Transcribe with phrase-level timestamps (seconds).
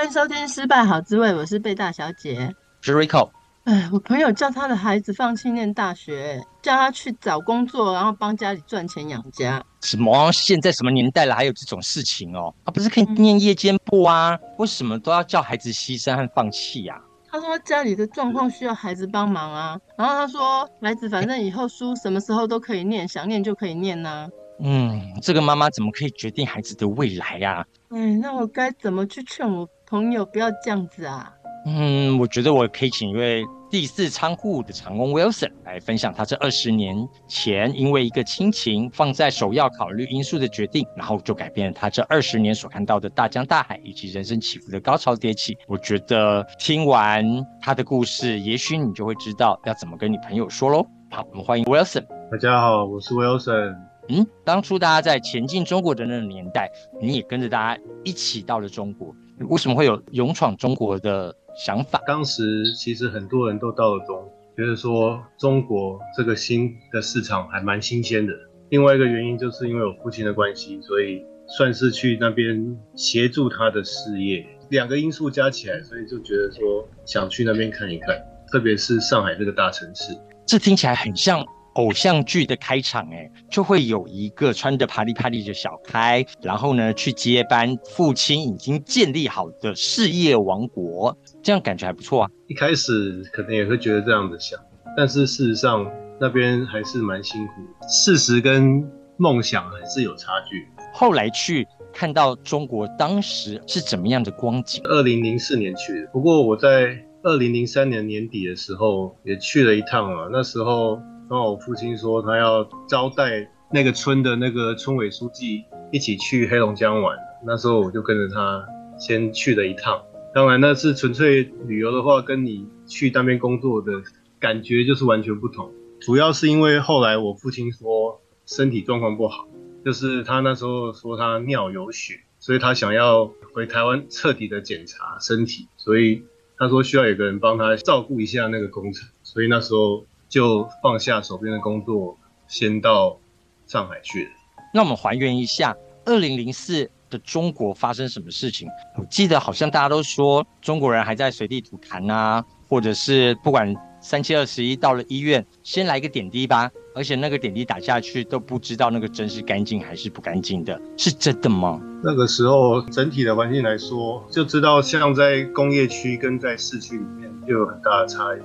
[0.00, 3.28] 欢迎收听《失败好滋味》，我是贝大小姐，我是 Rico。
[3.64, 9.62] 哎，我朋友叫他的孩子放弃念大学，叫他去找工作，然后帮家里赚钱养家。
[9.82, 10.32] 什么？
[10.32, 12.54] 现在什么年代了，还有这种事情哦？
[12.64, 14.38] 他不是可以念夜间部啊？
[14.56, 16.98] 为什么都要叫孩子牺牲和放弃呀？
[17.30, 19.78] 他说家里的状况需要孩子帮忙啊。
[19.98, 24.26] 然后他说，孩子反正以后书什么时候都可以念，想念就可以念呐。
[24.62, 27.66] 嗯，这个妈妈怎么可以决定孩子的未来呀？
[27.90, 31.34] 哎，那我该怎么去劝我朋友不要这样子啊？
[31.66, 36.96] 嗯，我觉得我可以请一位第四仓库的长工 Wilson 来分享他这二十年
[37.26, 45.58] 前因为一个亲情放在首要考虑因素的决定，然后就改变了他这二十年所看到的大江大海以及人生起伏的高潮迭起。
[45.66, 47.24] 我觉得听完
[47.60, 50.86] 他的故事，也许你就会知道要怎么跟你朋友说喽。
[51.10, 52.06] 好，我们欢迎 Wilson。
[52.30, 53.74] 大家好，我是 Wilson。
[54.08, 56.70] 嗯，当初大家在前进中国的那个年代，
[57.00, 59.14] 你也跟着大家一起到了中国，
[59.48, 62.00] 为什么会有勇闯中国的想法？
[62.06, 68.32] 当时其实很多人都到了中国，觉得说中国这个新的市场还蛮新鲜的。
[68.68, 71.24] 另外一个原因就是因为我父亲的关系，所以
[71.56, 74.46] 算是去那边协助他的事业。
[74.68, 78.16] 两个因素加起来，所以就觉得说想去那边看一看，
[78.52, 80.12] 特别是上海这个大城市。
[80.46, 81.44] 这听起来很像。
[81.74, 92.30] 偶像剧的开场，哎，就会有一个穿着啪里啪里的小开，然后呢去接班父亲已经建立好的事业王国，这样感觉还不错啊。
[92.48, 94.58] 一开始可能也会觉得这样子想，
[94.96, 95.86] 但是事实上
[96.20, 97.52] 那边还是蛮辛苦，
[97.88, 98.82] 事实跟
[99.16, 100.66] 梦想还是有差距。
[100.92, 104.82] 后来去看到中国当时是怎么样的光景？
[104.84, 111.00] 二零零四年去的，不过我在二零零三年年底的时候也去了一趟啊，那时候。
[111.30, 118.66] 然后我父亲说他要招待那个村的那个村委书记一起去黑龙江玩，那时候我就跟着他
[118.98, 120.02] 先去了一趟。
[120.34, 123.92] 当然那是纯粹旅游的话，跟你去那边工作的
[124.40, 125.70] 感觉就是完全不同。
[126.00, 129.46] 主要是因为后来我父亲说身体状况不好，
[129.84, 136.24] 就是他那时候说他尿有血，所以他想要回台湾彻底的检查身体，所以
[136.58, 140.04] 他说需要有个人帮他照顾一下那个工程，所以那时候。
[140.30, 143.18] 就放下手边的工作，先到
[143.66, 144.30] 上海去了。
[144.72, 148.68] 那我们还原一下，二零零四的中国发生什么事情？
[148.96, 156.70] 我记得好像大家都说中国人还在随地吐痰啊，或者是不管三七二十一到了医院，先来个点滴吧。
[156.94, 161.80] 而且那个点滴打下去都不知道那个针是干净还是不干净的，是真的吗？
[162.04, 168.38] 那个时候整体的环境来说，就知道像在工业区跟在市区里面就有很大的差异，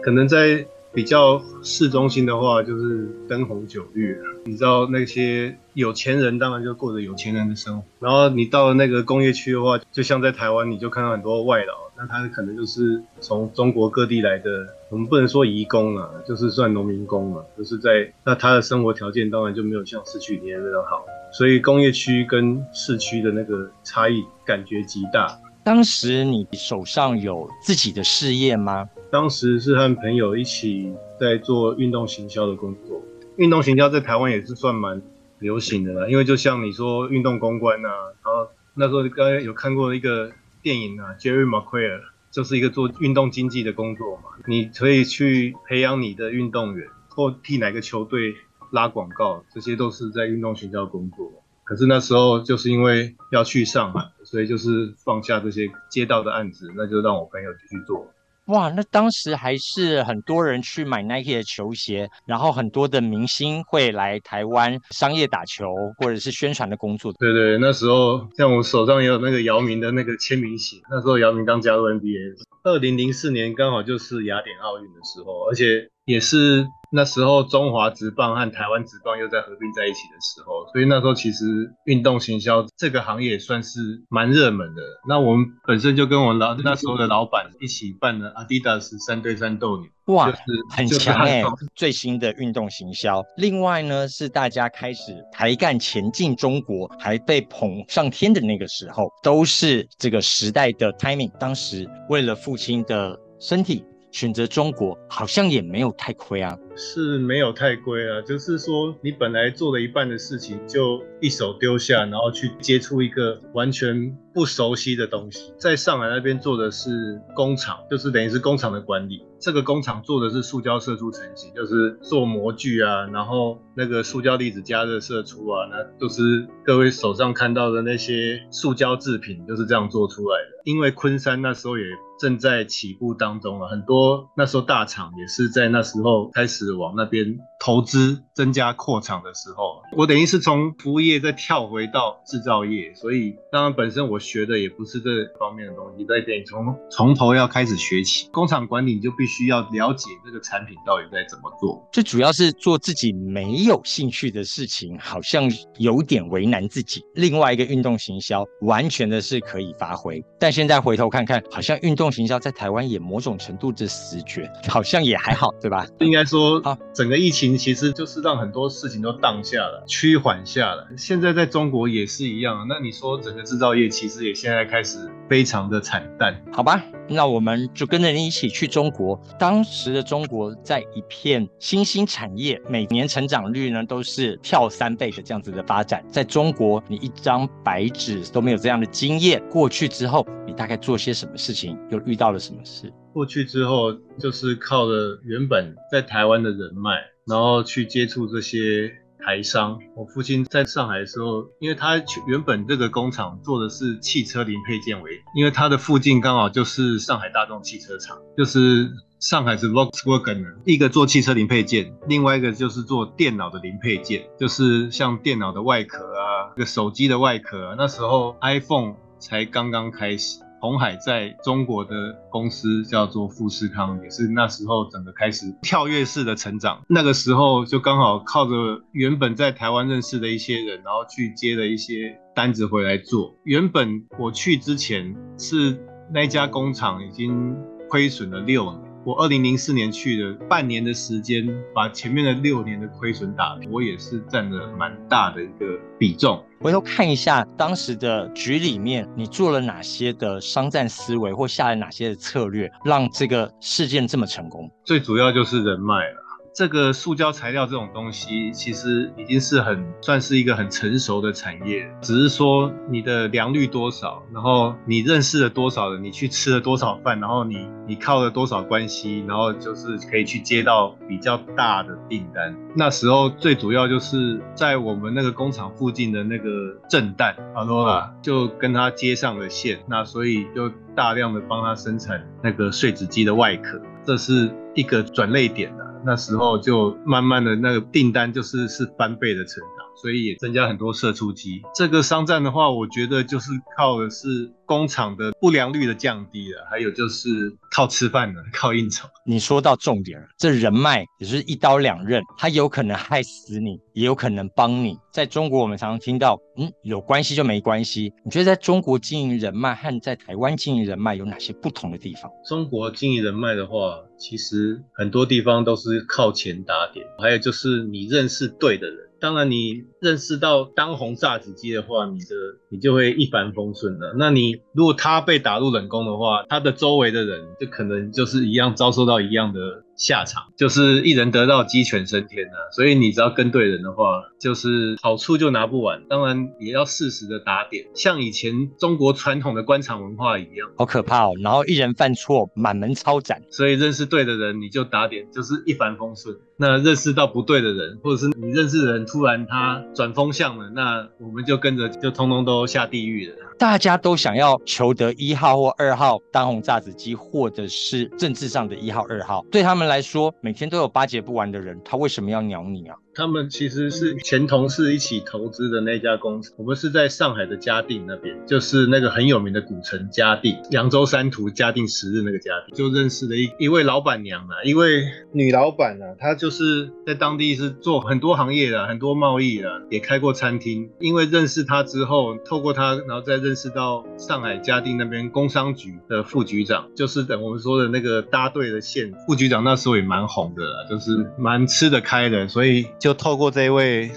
[0.00, 0.64] 可能在。
[0.94, 4.16] 比较市中心的话，就是灯红酒绿。
[4.44, 14.66] 你知道那些有钱人当然就过着有钱人的生活，然后你到了那个工业区的话，就像在台湾，你就看到很多外劳，那他可能就是从中国各地来的。
[14.90, 25.36] 我们不能说移工啊，就是算农民工嘛，就是在那他的生活条件当然就没有像市区里面那样好，所以工业区跟市区的那个差异感觉极大。
[25.64, 28.86] 当时你手上有自己的事业吗？
[29.14, 33.00] 当时是和朋友一起在做运动行销的工作。
[33.36, 35.00] 运动行销在台湾也是算蛮
[35.38, 37.90] 流行的啦，因为就像你说运动公关啊，
[38.24, 40.32] 然后那时候刚刚有看过一个
[40.62, 42.00] 电影啊，Jerry Maguire
[42.32, 44.24] 就是一个做运动经济的工作嘛。
[44.48, 48.34] 你可以去培养你的运动员，或替哪个球队
[48.72, 51.30] 拉广告，这些都是在运动行销工作。
[51.62, 58.10] 可是那时候就是因为要去上海，所以就是放下这些接到的案子，那就让我朋友继续做。
[58.46, 65.66] 哇，那当时还是很多人去买 Nike 的球鞋，然后很多的明星会来台湾商业打球
[65.98, 67.12] 或者是宣传的工作。
[67.18, 76.66] 对对，那时候像我手上也有那个姚明的那个签名鞋，那时候姚明刚加入 NBA，二零零四年刚好就是雅典奥运的时候，而且也是。
[76.94, 84.82] 那时候中华职棒和台湾职棒又在合并在一起的时候，所以那时候其实运动行销这个行业也算是蛮热门的。
[85.08, 91.48] 那我们本身就跟我老那时候的老板一起办了阿迪达斯三对三斗牛，哇，就是、很强哎、欸！
[91.74, 93.20] 最新的运动行销。
[93.38, 101.32] 另外呢，是大家开始抬干前进中国，还被捧上天的那个时候，都是这个时代的 timing。
[101.40, 103.84] 当时为了父亲的身体。
[104.14, 115.52] 选择中国好像也没有太亏啊，是没有太亏啊，就是说你本来做了一半的事情，就一手丢下，然后去接触一个完全不熟悉的东西。
[115.58, 119.26] 在上海那边做的是工厂，就是等于是工厂的管理。
[119.40, 130.53] 这个工厂做的是塑胶射出成型，就是做模具啊，然后那个塑胶粒子加热射出啊，那都是各位手上看到的那些塑胶制品，就是这样做出来的。
[130.64, 131.84] 因为昆山那时候也
[132.18, 148.28] 正在起步当中了，很多那时候大厂也是在那时候开始往那边投资、增加扩厂的时候，我等于是从服务业再跳回到制造业，所以当然本身我学的也不是这方面的东西，在等于从从头要开始学起。
[148.32, 157.02] 工厂管理就必须要了解这个产品到底在怎么做，最主要是做自己没有兴趣的事情，好像有点为难自己。
[157.14, 165.84] 另外一个运动行销完全的是可以发挥，但现在回头看看，好像运动行销在台湾也某种程度的死绝，好像也还好，对吧？
[165.98, 170.86] 应该说，啊，整个疫情其实就是让很多事情都荡下了，趋缓下了。
[170.96, 172.66] 现在在中国也是一样。
[172.68, 176.80] 那你说整个制造业其实也现在开始非常的惨淡，好吧？
[177.08, 179.20] 那我们就跟着你一起去中国。
[179.38, 186.04] 当时的中国在一片新兴产业，每年成长率呢都是跳三倍的这样子的发展。
[186.10, 189.42] 在中国，你一张白纸都没有这样的经验。
[189.50, 191.78] 过去之后，你大概做些什么事情？
[191.90, 192.92] 又遇到了什么事？
[193.12, 196.92] 过去之后，就是靠着原本在台湾的人脉，
[197.26, 198.92] 然后去接触这些。
[199.24, 208.90] 台商，我父亲在上海的时候，因为他原本这个工厂做的是汽车零配件为，因为他的附近刚好就是上海大众汽车厂，就是
[209.20, 220.40] 上海是 Volkswagen，一个做汽车零配件，另外一个就是做电脑的零配件，就是像电脑的外壳啊，这个手机的外壳啊，那时候 iPhone 才刚刚开始。
[220.64, 226.82] 鸿海在中国的公司叫做富士康，也是那时候整个开始跳跃式的成长。
[226.88, 233.34] 那个时候就刚好靠着原本在台湾认识的一些人，然后去接了一些单子回来做。
[233.44, 235.78] 原本我去之前是
[236.10, 237.54] 那家工厂已经
[237.90, 238.93] 亏损了六年。
[239.04, 246.42] 我二零零四年去的，半年的时间把前面的六年的亏损打平，我也是占了蛮大的一个比重。
[246.58, 254.70] 回头看一下当时的局里面，你做了哪些的商战思维，或下了哪些的策略，让这个事件这么成功？
[254.84, 256.23] 最主要就是人脉了。
[256.54, 272.56] 这个塑胶材料这种东西，其实已经是很算是一个很成熟的产业，只是说你的良率多少，然后你认识了多少人，你去吃了多少饭，然后你你靠了多少关系，然后就是可以去接到比较大的订单。
[272.76, 276.46] 那时候最主要就是在我们那个工厂附近的那个
[276.88, 285.83] 震旦，阿罗拉，就跟他接上了线，那所以就大量的帮他生产那个碎纸机的外壳，这是一个转类点的。
[286.04, 289.62] 那时候就慢慢的那个订单就是是翻倍的成，
[290.00, 291.62] 所以也增加很多射出机。
[291.74, 299.08] 这个商战的话，我觉得就是靠的是工厂的不良率的降低了，还有就是靠吃饭的，靠应酬。
[299.26, 304.98] 你说到重点了，这人脉也是一刀两刃，它有可能害死你，也有可能帮你。
[305.12, 308.12] 在中国，我们常常听到，嗯，有关系就没关系。
[308.24, 312.30] 你觉得在中国经营人脉和在台湾经营人脉有哪些不同的地方？
[312.48, 318.98] 中国经营人脉的话，其实很多地方都是靠钱打点，还有就是你认识对的人。
[319.20, 322.26] 当然，你认识到当红炸子鸡的话，你的
[322.68, 324.14] 你就会一帆风顺了。
[324.18, 329.84] 那你如果他被打入冷宫的话，他的周围的人就可能就是一样遭受到一样的。
[329.96, 336.02] 下场就是一人得道鸡犬升天呐、啊，所以你只要跟对人的话，就是好处就拿不完。
[336.08, 341.34] 当然也要适时的打点，像以前中国传统的官场文化一样，好可怕哦。
[341.40, 343.40] 然后一人犯错，满门抄斩。
[343.50, 346.36] 所以认识对的人，你就打点，就是一帆风顺。
[346.56, 353.36] 那认识到不对的人，或者是你认识的人突然他转风向了，那我们就跟着就通通都下地狱了。
[353.58, 362.96] 大家都想要求得一号或二号当红炸子鸡，或者是政治上的一号、二号，对他们来说，每天都有巴结不完的人，他为什么要鸟你啊？
[363.14, 366.52] 他们其实是前同事一起投资的那家公司。
[366.56, 380.90] 我们是在上海的嘉定那边，就是那个很有名的古城嘉定，扬州三屠嘉定十日那个嘉定，就认识了一一位老板娘啊，一位女老板啊，她就是在当地是做很多行业的，很多贸易的，也开过餐厅。
[380.98, 389.12] 因为认识她之后，透过她，然后再认识到上海嘉定那边工商局的副局长，就是等我们说的那个搭对的线。
[389.26, 392.84] 副局长那时候也蛮红的啦，就是蛮吃得开的，所以。
[393.04, 394.10] 就透过这一位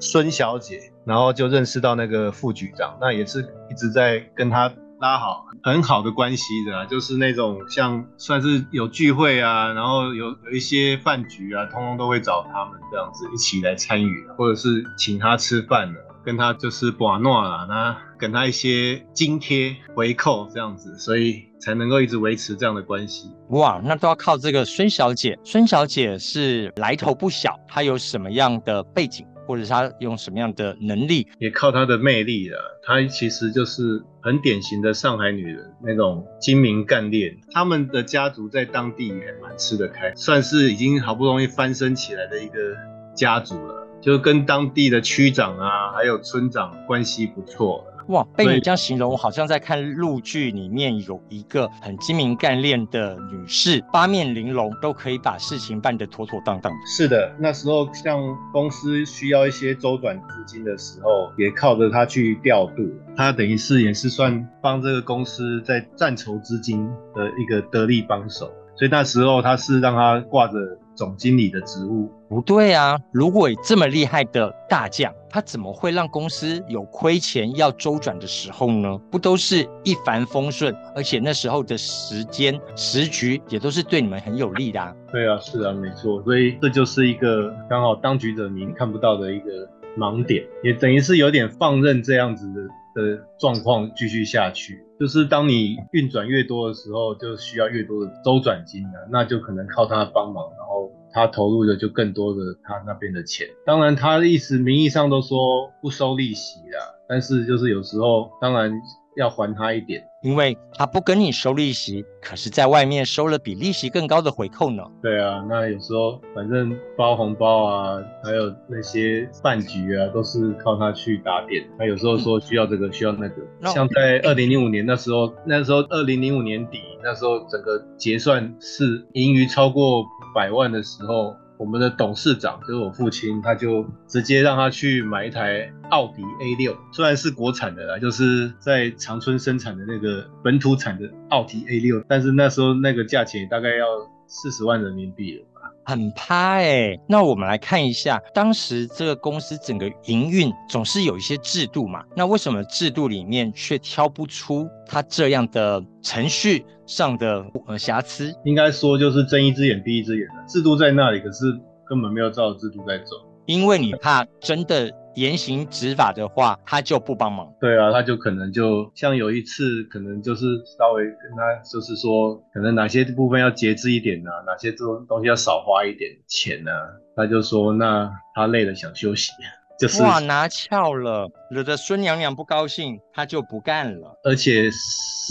[0.00, 3.38] 孙小姐，然后就认识到那个副局长，那也是
[3.70, 4.68] 一直在跟他
[4.98, 21.42] 拉好很好的关系的，就是那种像算是有聚会啊，然后有有一些饭局啊，通通都会找他们这样子一起来参与，或者是请他吃饭的，跟他就是把诺啊，那给他一些津贴回扣这样子，所以。
[21.62, 23.30] 才能够一直维持这样的关系。
[23.50, 25.38] 哇，那都要靠这个孙小姐。
[25.44, 29.24] 孙小姐是来头不小，她有什么样的背景？
[29.46, 31.28] 或者是他用什么样的能力？
[31.38, 32.58] 也靠她的魅力啊。
[32.82, 37.38] 她其实就是很典型的上海女人那种精明干练。
[37.52, 42.74] 他们的家族在当地也蛮吃得开，算是已经好不容易翻身起来的一个
[43.14, 47.86] 家族了，就跟当地的区长啊，还有村长关系不错。
[48.08, 56.72] 哇，被你这样形容，我好像在看陆剧里面有一个很精明干练的女士，八面玲珑，都可以把事情办得妥妥当当。
[56.86, 58.20] 是的，那时候像
[58.52, 62.82] 公司需要一些周转资金的时候，也靠着她去调度。
[63.16, 68.50] 她等于是也是算帮这个公司在赚筹资金的一个得力帮手。
[68.74, 70.54] 所以那时候他是让他挂着
[70.94, 72.10] 总经理的职务。
[72.28, 78.98] 不对啊，如果这么厉害的大将，他怎么会让公司有亏钱要周转的时候呢？
[79.10, 84.94] 不都是一帆风顺，而且那时候的时间时局也都是对你们很有利的啊。
[85.12, 86.22] 对啊，是啊，没错。
[86.22, 92.60] 所以这就是一个刚好当局者迷看不到的一个盲点，也等于是有点放任这样子的。
[92.94, 103.46] 的状况继续下去，就是当你运转越多的时候，就需要越多的周转金了，那就可能靠他帮忙，然后他投入的就更多的他那边的钱。
[103.64, 108.72] 当然，他的意思名义上都说不收利息啦，但是就是有时候当然
[109.16, 110.02] 要还他一点。
[110.22, 114.84] 因为他不跟你收利息，可是在外面收了比利息更高的回扣呢。
[115.02, 121.66] 对啊，那有时候反正包红包啊，还有那些饭局啊，都是靠他去打点。
[121.76, 123.42] 他有时候说需要这个，嗯、需要那个。
[123.62, 131.34] 像在二零零五年那时候，那时候二零零五年底，那时候整个结算是盈余超过百万的时候。
[131.62, 143.86] 我们的董事长就是我父亲，他就直接让他去买一台奥迪 A6，虽然是国产的啦，就是在长春生产的那个本土产的奥迪 A6，但是那时候那个价钱大概要
[144.26, 145.44] 四十万人民币了。
[145.84, 158.32] 很怕哎，那我们来看一下，当时这个公司整个营运总是有一些制度嘛，那为什么制度里面却挑不出它这样的程序上的呃瑕疵？
[158.44, 161.46] 应该说就是睁一只眼闭一只眼的制度在那里，可是
[161.86, 164.90] 根本没有照制度在走，因为你怕真的。
[165.14, 167.52] 严刑执法的话，他就不帮忙。
[167.60, 170.46] 对啊，他就可能就像有一次，可能就是
[170.78, 176.72] 稍微跟他就是说，可能哪些部分要节制一点啊，哪些这种东西要少花一点钱啊，
[177.16, 179.32] 他就说那他累了想休息，
[179.78, 184.18] 就是哇拿翘了，惹得孙娘娘不高兴，他就不干了。
[184.24, 184.70] 而且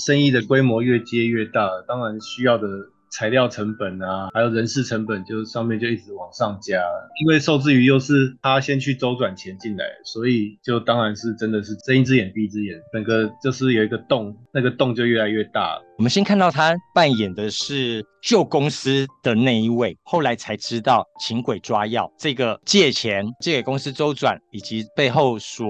[0.06, 2.68] 生意的规模越接越大，当然需要的。
[3.12, 6.82] 材料成本啊，还有人事成本，就上面就一直往上加。
[7.22, 15.80] 因为受制于又是他先去周转钱进来，所以就当然是真的是睁一只眼闭一只眼，整个就是有一个洞，那个洞就越来越大。
[15.98, 25.68] 我们先看到他扮演的是旧公司的那一位，后来才知道请鬼抓药，这个借钱借给公司周转，以及背后所。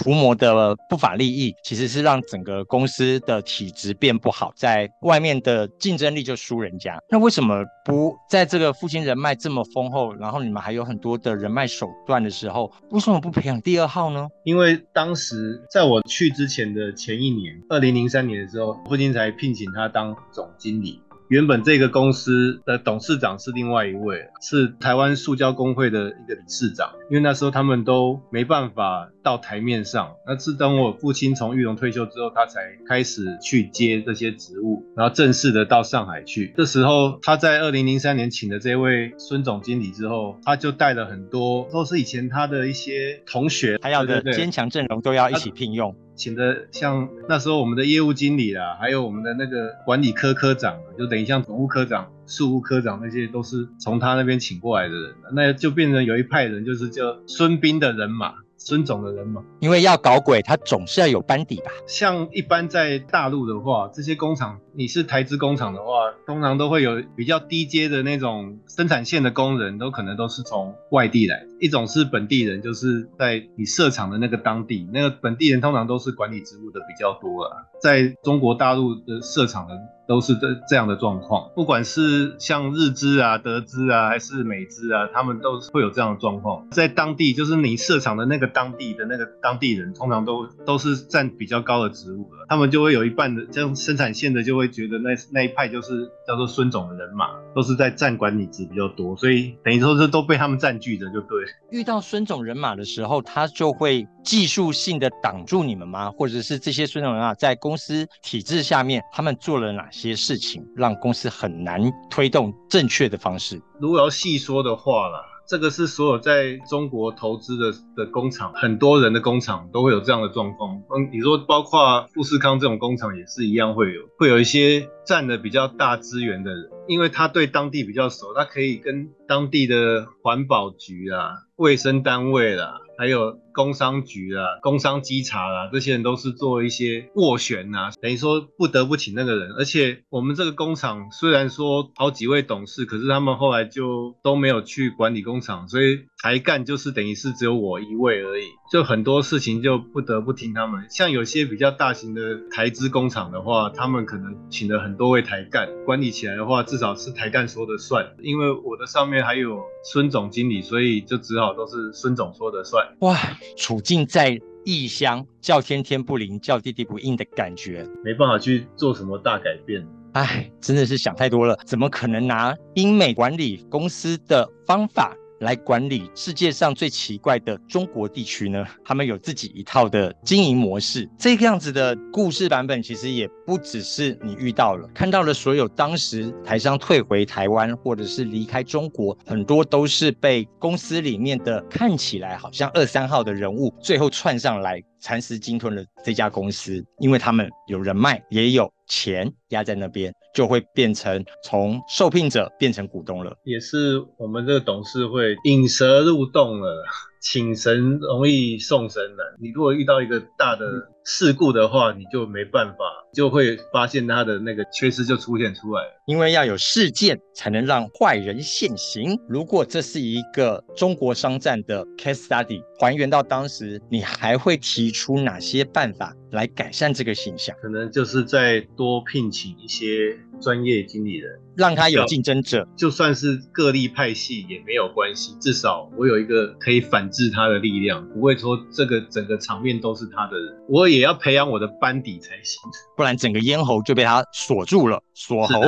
[0.00, 6.98] 涂抹的不法利益，其实是让整个公司的体质变不好，在外面的竞争力就输人家。
[7.10, 14.26] 那为什么不在这个父亲人脉这么丰厚，然后你们还有很多的人脉手段的时候，为什么不培养第二号呢？
[14.44, 20.98] 因为当时在我去之前的前一年，二零零三年的时候，父亲才聘请他当总经理。
[21.30, 26.90] 原本这个公司的董事长是另外一位，是台湾塑胶工会的一个理事长。
[27.08, 36.52] 因为那时候他们都没办法到台面上，那是等我父亲从玉龙退休之后，他才开始去接这些职务，然后正式的到上海去。
[36.56, 45.94] 这时候他在二零零三年请的这位孙总经理之后，他就带了很多，都是以前他的一些同学，还有的坚强阵容都要一起聘用。
[46.20, 58.34] 请的像那时候我们的业务经理啦，还有我们的那个管理科科长，就等于像总务科长、事务科长那些，都是从他那边请过来的人，那就变成有一派人，就是叫孙斌的人马。
[58.62, 61.70] 孙总的人嘛，因为要搞鬼，他总是要有班底吧。
[61.86, 71.42] 像一般在大陆的话，这些工厂，你是台资工厂的话，通常都会有比较低阶的那种生产线的工人，都可能都是从外地来。
[71.58, 77.64] 一种是本地人，就是在你设厂的那个当地，那个本地人通常都是管理职务的比较多啊。
[77.80, 79.74] 在中国大陆的设厂的。
[80.10, 86.66] 都是这这样的状况，不管是像日资啊、德资啊，还是美资啊，他们都会有这样的状况。
[86.72, 101.44] 在当地，就是你设厂的那个当地的那个当地人，通常都都是占比较高的职务的，他们就会有一半的这样生产线的，就会觉得那那一派就是叫做孙总的人马，都是在占管理职比较多，所以等于说是都被他们占据着，就对。
[101.70, 106.10] 遇到孙总人马的时候，他就会技术性的挡住你们吗？
[106.10, 110.10] 或者是这些孙总人啊在公司体制下面，他们做了哪些？
[110.20, 113.62] 事情让公司很难推动正确的方式。
[113.80, 120.76] 如果要细说的话啦，这个是所有在中国投资的的工厂，很多人的工厂都会有这样的状况。
[120.94, 132.74] 嗯，你说包括富士康这种工厂也是一样会有，会有一些占的比较大资源的人，因为他对当地比较熟，他可以跟当地的环保局啊、卫生单位啦、啊。
[132.98, 139.52] 还有工商局啊、工商稽查啊，这些人都是做一些斡旋啊，等于说不得不请那个人。
[139.58, 148.44] 而且我们这个工厂虽然说好几位董事，可是他们后来就都没有去管理工厂，所以台干就是等于是只有我一位而已。
[148.70, 150.86] 就很多事情就不得不听他们。
[150.88, 158.06] 像有些比较大型的台资工厂的话，他们可能请了很多位台干管理起来的话，至少是台干说的算。
[158.22, 162.94] 因为我的上面还有孙总经理，所以就只好都是孙总说的算。
[163.00, 163.16] 哇，
[163.56, 169.86] 处境在异乡，叫天天不灵，叫地地不应的感觉，没办法去做什么大改变。
[170.12, 178.64] 唉，真的是想太多了，怎么可能拿英美管理公司的方法来管理世界上最奇怪的中国地区呢？
[178.84, 181.08] 他们有自己一套的经营模式。
[181.18, 194.82] 这个样子的故事版本，其实也不只是你遇到了，看到了所有当时台商退回台湾，或者是离开中国，很多都是被公司里面的看起来好像二三号的人物，最后串上来。
[195.00, 203.36] 蚕食鲸吞了这家公司，因为他们有人脉，也有钱压在那边，就会变成从受聘者变成股东了。
[203.44, 206.84] 也是我们这个董事会引蛇入洞了。
[207.22, 209.26] 请神容易送神难。
[209.38, 210.64] 你如果遇到一个大的
[211.04, 212.78] 事故的话，你就没办法，
[213.12, 215.90] 就会发现他的那个缺失就出现出来了。
[216.06, 219.18] 因为要有事件才能让坏人现形。
[219.28, 227.56] 如果这是一个中国商战的 case study，还原到当时，你还会提出哪些办法来改善这个形象？
[227.62, 231.40] 可能就是再多聘请一些专业经理人。
[231.56, 242.62] 让他有竞争者，就算是个例派系也没有关系，至少我有一个可以反制他的力量，不会说这个整个场面都是他的人，我也要培养我的班底才行，
[242.96, 245.60] 不然整个咽喉就被他锁住了，锁喉。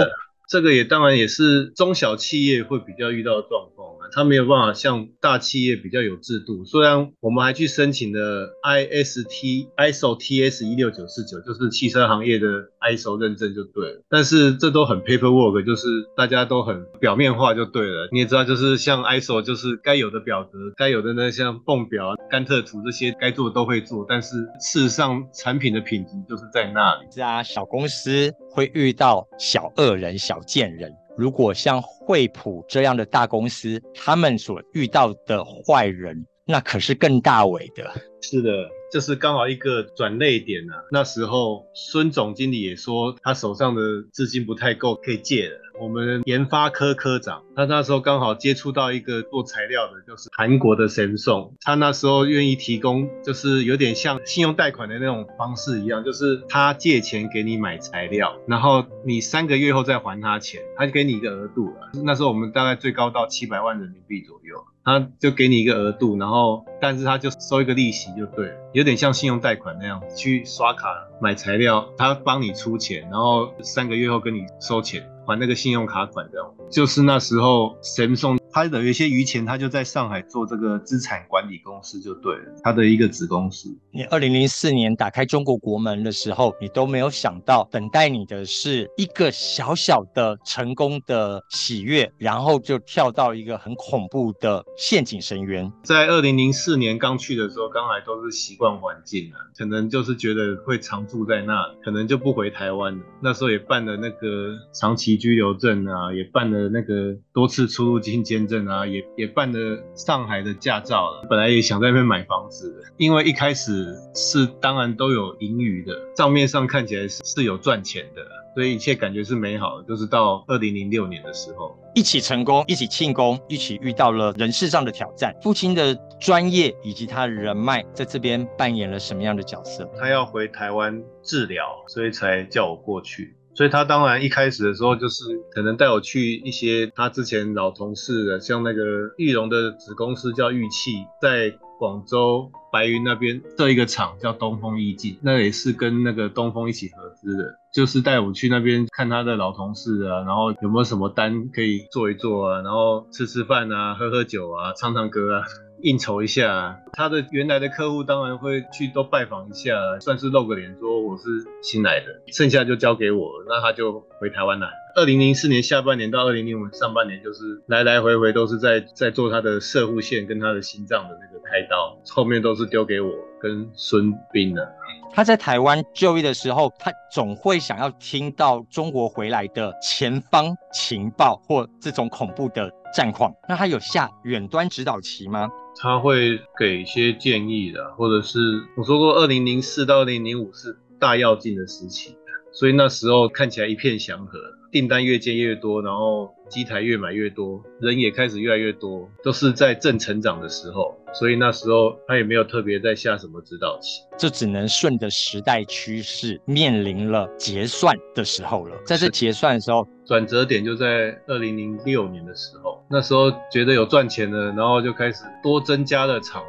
[0.52, 6.66] 这个也当然也是中小企业会比较遇到的状况啊，他没有办法像大企业比较有制度。
[6.66, 18.10] 虽然我们还去申请了 IST ISO TS 一六九四九，就是汽车行业的 ISO 认证就对了，但是这都很 paperwork，就是大家都很表面化就对了。
[18.12, 27.06] 你也知道，就是像 ISO，就是该有的表格、该有的那像泵表、甘特图这些该做的都会做，但是事实上产品的品质就是在那里。
[27.10, 30.92] 是啊，小公司会遇到小恶人、小贱人。
[31.16, 37.90] 如果像惠普这样的大公司，他们所遇到的坏人，那可是更大尾的。
[38.22, 40.82] 是的，这是刚好一个转泪点啊。
[40.90, 45.58] 那时候孙总经理也说，他手上的资金不太够，可以借了。
[45.78, 61.90] 我们研发科科长，他那时候刚好接触到一个做材料的，就是韩国的 Samsung，他那时候愿意提供，就是有点像信用贷款的那种方式一样，就是他借钱给你买材料，然后你三个月后再还他钱，他就给你一个额度了。
[62.04, 70.88] 那时候我们大概最高到七百万人民币左右，他就给你一个额度，然后但是他就收一个利息就对了，有点像信用贷款那样，去刷卡
[71.20, 75.08] 买材料，他帮你出钱，然后三个月后跟你收钱。
[75.32, 76.38] 还那个信用卡款的，
[76.70, 83.74] 就是那时候神送他的有一些余钱，他就在上海做这个资产管理公司就对了，他的一个子公司。
[83.90, 95.70] 你二零零四年打开中国国门的时候，你都没有想到，等待你的是一个小小的成功的喜悦，然后就跳到一个很恐怖的陷阱深渊。
[95.82, 103.02] 在二零零四年刚去的时候，刚来都是习惯环境啊，可能就是觉得会常住在那里，可能就不回台湾了。
[103.20, 111.26] 那时候也办了那个长期居留证啊，也办了那个多次出入境监证啊，也也办了上海的驾照了。
[111.28, 118.22] 本来也想在那边买房子的，因为一开始是当然都有盈余的，账面上看起来是是有赚钱的，
[118.54, 119.84] 所以一切感觉是美好的。
[119.86, 125.34] 就是到二零零六年的时候，一起成功，一起庆功，一起遇到了人事上的挑战。
[125.42, 129.88] 父亲的专业以及他的人脉在这边扮演了什么样的角色？
[129.98, 133.36] 他要回台湾治疗，所以才叫我过去。
[133.54, 138.82] 所以他当然一开始的时候就是可能带我去一些他之前老同事的，像那个
[139.18, 155.44] 裕隆的子公司叫玉器，在广州白云那边设一个厂叫东风义进，那也是跟那个东风一起合资的，就是带我去那边看他的老同事啊，然后有没有什么单可以做一做啊，然后吃吃饭啊，喝喝酒啊，唱唱歌啊。
[155.82, 156.80] 应酬一下。
[156.94, 161.24] 他的原来的客户当然会去都拜访一下，算是露个脸，说我是
[161.62, 164.68] 新来的，剩下就交给我，那他就回台湾了。
[164.94, 174.70] 二零零四年下半年到二零零五上半年，就是来来回回都是在在做他的射护线跟他的心脏的那个开刀，后面都是丢给我跟孙斌的。
[175.14, 183.34] 他在台湾就医的时候，他总会想要听到中国回来的前方情报或这种恐怖的战况。
[183.48, 185.50] 那他有下远端指导棋吗？
[185.76, 188.38] 他会给一些建议的，或者是
[188.76, 192.16] 我说过，二零零四到二零零五是大跃进的时期，
[192.52, 194.38] 所以那时候看起来一片祥和。
[194.72, 208.74] 订单越接越多，然后机台越买越多，人也开始越来越多，都是在正成长的时候，所以那时候他也没有特别在下什么指导棋，就只能顺着时代趋势，面临了结算的时候了。
[208.86, 216.42] 在这结算的时候，转折点就在二零零六年的时候，那时候觉得有赚钱了，然后就开始多增加了厂。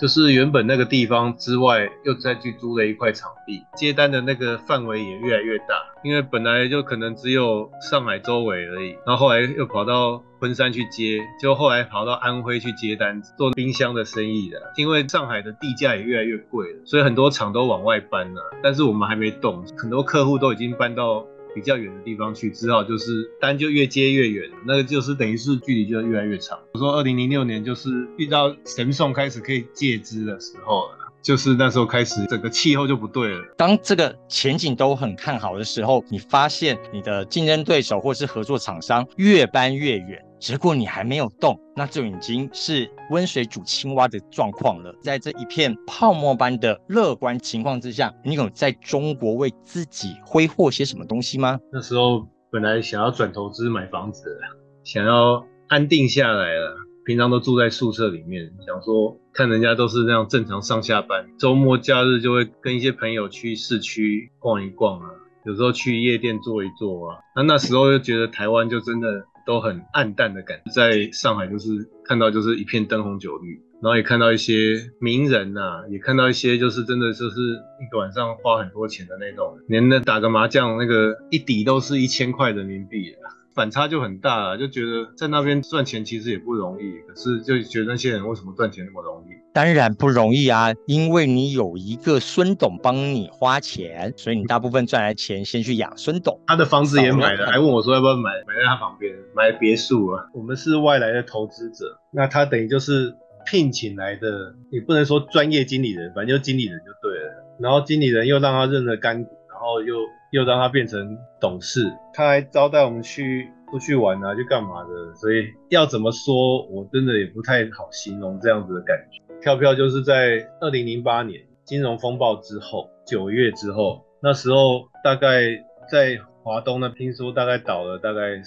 [0.00, 5.74] 就是原本那个地方之外，又再去租了一块场地，接单的那个范围也越来越大。
[6.02, 14.72] 因为本来就可能只有上海周围而已，然后后来又跑到昆山去接，就后来跑到安徽去接单，做冰箱的生意的。
[14.76, 18.40] 因为上海的地价也越来越贵了，所以很多厂都往外搬了。
[18.62, 21.26] 但是我们还没动，很多客户都已经搬到。
[21.54, 26.58] 比较远的地方去，只好就是单就越接越远，那个就是等于是距离就越来越长。
[26.72, 33.44] 我说二零零六年就是遇到神送开始可以借资的时候了，就是那时候开始整个气候就不对了。
[33.56, 40.24] 当这个前景都很看好的时候，你发现你的竞争对手或是合作厂商越搬越远。
[40.40, 44.90] 结果你还没有动，那就已经是温水煮青蛙的状况了。
[45.02, 51.60] 在这一片泡沫般的乐观情况之下，你有在中国为自己挥霍些什么东西吗？
[51.70, 54.40] 那时候本来想要转投资买房子，
[54.82, 56.74] 想要安定下来了。
[57.04, 65.10] 平常都住在宿舍里面，想说看人家都是那样正常上下班，周末假日就会跟一些朋友去市区逛一逛啊，
[65.44, 67.18] 有时候去夜店坐一坐啊。
[67.36, 69.26] 那那时候又觉得台湾就真的。
[69.46, 71.68] 都很暗淡的感觉，在上海就是
[72.04, 77.40] 看到就是一片灯红酒绿，然后也看到一些名人呐、也看到一些就是真的就是
[77.80, 83.14] 一个晚上花很多钱的那种，连那打个麻将那个一底都是一千块人民币，
[83.60, 89.36] 反差就很大了，就觉得在那边赚钱其实也不容易，可是就觉得那些人为什么赚钱那么容易？
[89.52, 96.40] 当然不容易啊，因为你有一个孙董帮你花钱，所以你大部分赚来钱先去养孙董。
[96.46, 100.24] 他的房子也买了，还问我说要不要买，买在他旁边，买别墅啊。
[100.32, 107.58] 我们是外来的投资者，那他等于就是聘请来的，也不能说专业经理人，反正就经理人就对了。
[107.60, 109.96] 然后经理人又让他认了干股，然后又
[110.30, 113.48] 又让他变成董事，他还招待我们去。
[113.70, 115.14] 出去玩啊，就干嘛的？
[115.14, 119.22] 所以要怎么说，我真的也不太好形容这样子的感觉。
[119.40, 125.42] 跳票就是在二零零八年金融风暴之后，九月之后，那时候大概
[125.88, 128.42] 在华东呢，听说大概倒了大概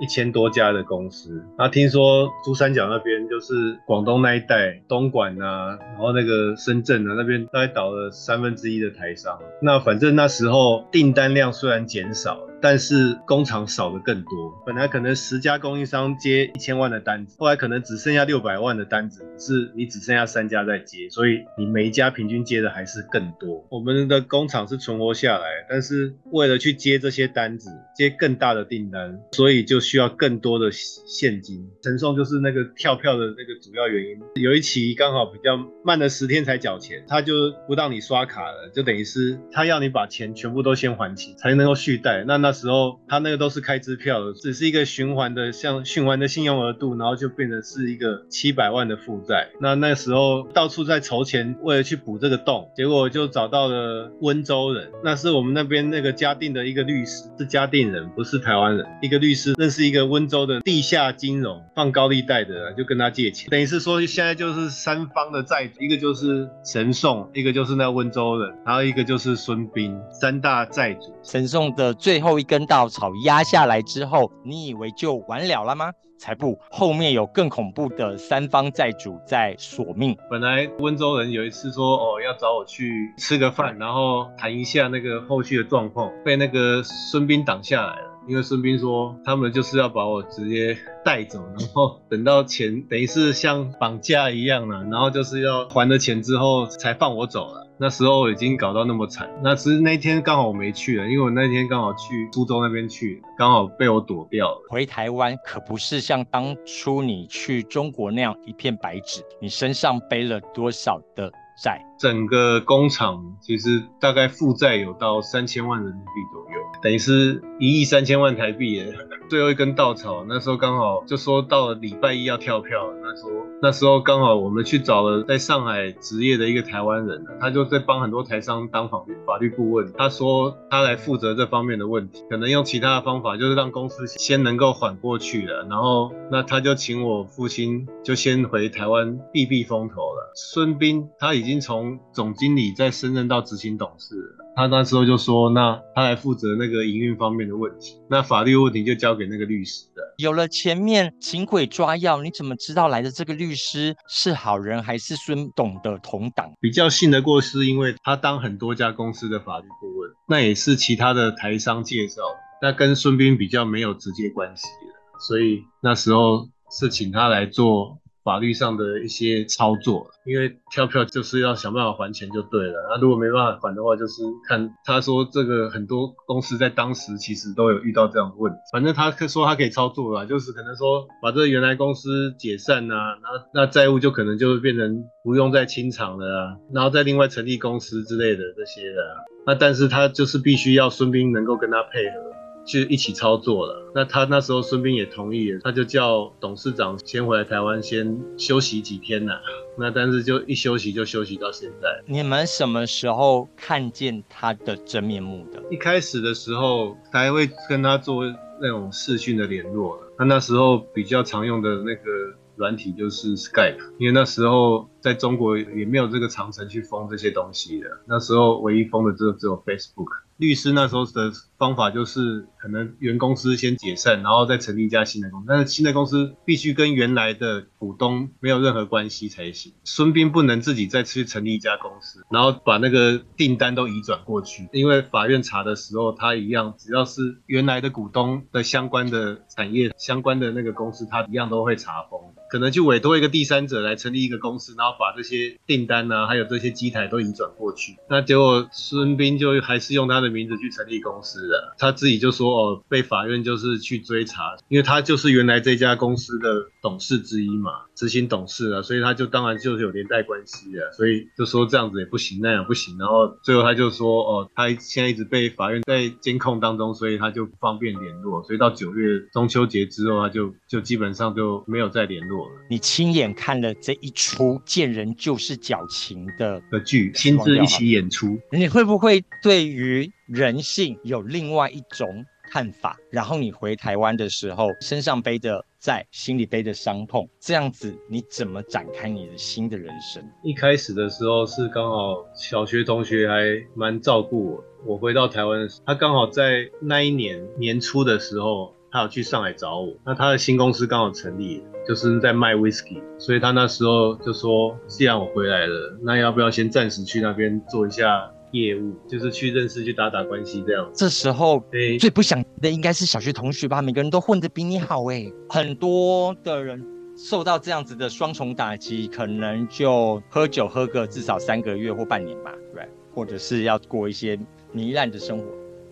[0.00, 1.44] 一千多家的公司。
[1.58, 9.38] 那听说珠三角那边就是广东那一带，东莞啊，然后那个深圳啊那边大概倒了三分之一的台商。
[9.60, 12.47] 那反正那时候订单量虽然减少。
[12.60, 23.64] 但是工厂少的更多，本来可能十家供应商接一千万的单子，后来可能只剩下六百万的单子，是你只剩下三家在接，所以你每一家平均接的还是更多。
[23.70, 31.64] 我们的工厂是存活下来，但是为了去接这些单子，接更大的订单，所以就需要更多的现金。
[31.80, 34.42] 陈送就是那个跳票的那个主要原因。
[34.42, 42.24] 有一期刚好比较慢了十天才缴钱，他就不让你刷卡了，就等于是他要你把钱全部都先还清，才能够续贷。
[42.26, 42.47] 那那。
[42.48, 49.50] 那时候他那个都是开支票的，只是一个循环的，像循环的信用额度，然后就变成是一个七百万的负债。
[49.60, 58.86] 那那时候到处在筹钱，为了去补这个洞，结果就找到了温州人，那是我们那边那个嘉定的一个律师，是嘉定人，不是台湾人。
[59.02, 71.14] 一个律师认识一个温州的地下金融放高利贷的，就跟他借钱，等于是说现在就是三方的债主，一个就是神送，一个就是那温州人，还有一个就是孙斌，三大债主。
[71.22, 72.37] 神送的最后。
[72.38, 75.92] 一根稻草压下来之后，你以为就完了了吗？
[76.18, 80.16] 才不，后面有更恐怖的三方债主在索命。
[80.28, 88.08] 本来温州人有一次说，哦，要找我去吃个饭，然后谈一下那个后续的状况，被那个孙斌挡下来了。
[88.26, 97.67] 因为孙斌说，他们就是要把我直接带走，然后等到钱，等于是像绑架一样了，然后就是要还了钱之后才放我走了。
[97.80, 99.30] 那时候已经搞到那么惨。
[99.42, 104.66] 那其实那天刚好我没去了，因为我那天刚好去苏州那边去，刚好被我躲掉了。
[104.68, 111.30] 回台湾可不是像当初你去中国那样一片白纸，你身上背了多少的
[111.62, 111.80] 债？
[111.98, 118.94] 整个工厂其实大概负债有到三千万人民币左右，等于是一亿三千万台币耶。
[119.28, 123.30] 最后一根稻草，那时候刚好就说到了礼拜一要跳票，那时候
[123.60, 129.92] 那时候刚好我们去找了在上海执业的一个台湾人，他就在帮很多台商当法律法律顾问。
[129.98, 135.66] 他说他来负责这方面的问题，可能用其他的方法，就是让公司先能够缓过去了。
[135.68, 140.32] 然后那他就请我父亲就先回台湾避避风头了。
[140.34, 144.14] 孙斌他已经从总经理再升任到执行董事，
[144.56, 150.02] 他那时候就说，那他来负责那个营运方面的问题，那法律问题就交给那个律师的。
[150.18, 156.52] 有了前面请鬼抓药，你怎么知道来的这个律师是好人还是孙董的同党？
[156.60, 162.22] 比较信得过，是因为他当很多家公司的法律顾问，那也是其他的台商介绍，
[162.60, 167.98] 那跟孙斌比较没有直接关系的，所以那时候是请他来做。
[168.28, 172.74] 法律上的一些操作，因为跳票就是要想办法还钱就对了。
[172.90, 178.58] 那如果没办法还的话，就是看他说这个很多公司在当时其实都有遇到这样的问题。
[178.70, 189.24] 反正他说他可以操作了，就是可能说把这原来公司解散啊，那那债务就可能就会变成不用再清偿了啊，然后再另外成立公司之类的这些的。
[189.46, 192.37] 那但是他就是必须要孙斌能够跟他配合。
[192.68, 193.90] 就一起操作了。
[193.94, 199.32] 那他那时候孙彬也同意了，他就叫董事长先回来台湾先休息几天呐。
[199.78, 202.02] 那但是就一休息就休息到现在。
[202.06, 205.62] 你们什么时候看见他的真面目的？
[205.70, 208.24] 一开始的时候，他还会跟他做
[208.60, 209.98] 那种视讯的联络。
[210.18, 212.10] 他那时候比较常用的那个
[212.56, 217.88] 软体就是 Skype，因为那时候在中国也没有这个长城去封这些东西的。
[218.06, 220.08] 那时候唯一封的只有只有 Facebook。
[220.38, 229.72] 律师那时候的方法就是，可能原公司先解散，然后再成立一家新的公司，但是新的公司必须跟原来的股东没有任何关系才行。
[229.82, 242.20] 孙斌不能自己再去成立一家公司，然后把那个订单都移转过去，因为法院查的时候，他一样，只要是原来的股东的相关的产业相关的那个公司，他一样都会查封。
[242.48, 247.96] 可能就委托一个第三者来成立一个公司，然后把这些订单啊，还有这些机台都移转过去。
[248.08, 250.28] 那结果孙斌就还是用他的。
[250.28, 272.52] 名字去成立公司的，他自己就说哦，被法院就是去追查，因为他就是原来这家公司的董事之一嘛，执行董事啊，所以他就当然就是有连带关系啊，所以就说这样子也不行，那样不行，然后最后他就说哦，他现在一直被法院在监控当中，所以他就不方便联络，所以到九月中秋节之后，他就就基本上就没有再联络了。
[272.68, 280.08] 你亲眼看了这一出见人就是矫情的的剧，亲自一起演出，你会不会对于？
[280.28, 282.06] 人性有另外一种
[282.50, 290.22] 看法，然后你回台湾的时候，身上背着在，心里背着伤痛，这样子你怎么展开你的新的人生？
[290.42, 293.42] 一开始的时候是刚好小学同学还
[293.74, 308.30] 蛮照顾我，我回到台湾的时候，他刚好在那一年年初的时候，他有去上海找我，那他的新公司刚好成立，就是在卖 whisky，所以他那时候就说，既然我回来了，那要不要先暂时去那边做一下？
[308.50, 310.90] 业务就是去认识、去打打关系这样。
[310.94, 311.62] 这时候，
[312.00, 313.82] 最不想的应该是小学同学吧？
[313.82, 315.30] 每个人都混得比你好哎。
[315.50, 316.82] 很多的人
[317.14, 324.34] 受到这样子的双重打击，可能就喝酒喝个至少三个月或半年吧，对，或者是要过一些
[324.74, 325.44] 糜烂的生活。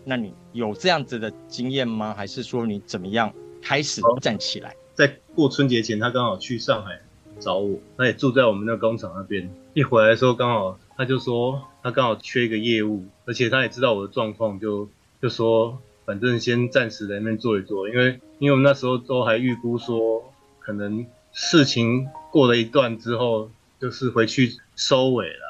[0.09, 2.15] 那你有这样子的经验吗？
[2.17, 4.77] 还是说你怎么样开始站起来？
[4.95, 7.01] 在过春节前，他刚好去上海
[7.41, 9.53] 找我，他也住在我们那工厂那边。
[9.75, 11.61] 一回来的时候，刚好他就说。
[11.83, 14.89] 他刚好缺一个业务，而且他也知道我的状况，就
[15.23, 23.49] 就说反正先暂时在那边做一做，因为因为我们那时候都还预估说，可能事情过了一段之后，
[23.81, 25.46] 就是回去收尾了，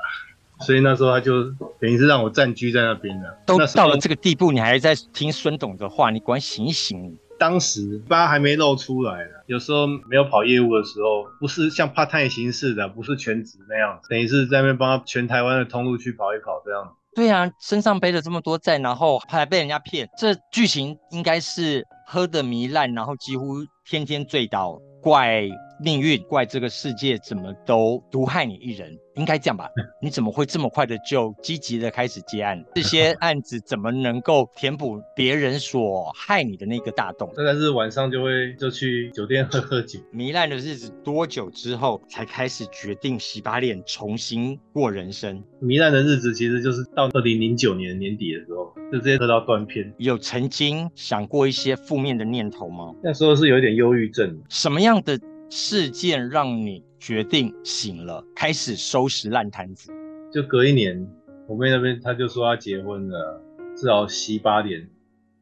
[0.60, 1.44] 所以那时候他就
[1.80, 3.38] 等于是让我暂居在那边了。
[3.46, 7.16] 都到了这个地步，你还在听孙董的话，你赶快醒一醒。
[7.38, 16.90] 当时疤还没露出来，有时候没有跑业务的时候，不是像 part time 形式的，不是全职那样子，等于是在那边帮他全台湾的通路去跑一跑这样子。
[17.14, 25.42] 对啊，身上背了这么多债，然后还被人家骗，这剧情应该是喝的糜烂，然后几乎天天醉倒，怪
[25.80, 29.68] 命运，怪这个世界怎么都毒害你一人，应该这样吧？
[30.00, 32.64] 你怎么会这么快的就积极的开始接案？
[32.74, 37.30] 这些案子怎么能够填补别人所害你的那个大洞？
[37.36, 40.00] 大概是晚上就会就去酒店喝喝酒。
[40.12, 45.42] 糜烂的日子多久之后才开始决定洗把脸重新过人生？
[45.62, 49.92] 糜烂的日子其实就是到二零零九年年底的时候，就直接喝到断片。
[49.98, 52.94] 有曾经想过一些负面的念头吗？
[53.02, 54.40] 那时候是有点忧郁症。
[54.48, 59.92] 什么样的事件让你决定醒了，开始收拾烂摊子？
[60.32, 61.08] 就隔一年，
[61.46, 63.40] 我妹那边她就说她结婚了，
[63.76, 64.88] 至少七八年，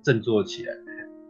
[0.02, 0.74] 振作起来。